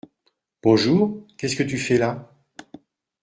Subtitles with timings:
[0.63, 1.27] Bonjour…
[1.37, 2.33] qu’est-ce que tu fais là?